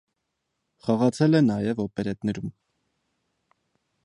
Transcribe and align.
Խաղացել 0.85 1.39
է 1.39 1.41
նաև 1.49 1.83
օպերետներում։ 1.87 2.51